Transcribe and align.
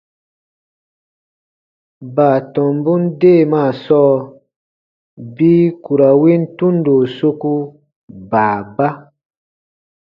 Baatɔmbun 2.15 3.01
deemaa 3.19 3.71
sɔɔ 3.83 4.13
bii 5.35 5.65
ku 5.83 5.91
ra 5.99 6.09
win 6.21 6.41
tundo 6.57 6.93
soku 7.17 7.53
baaba. 8.29 8.87